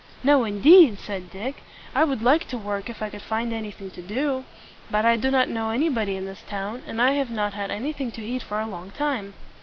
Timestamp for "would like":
2.05-2.47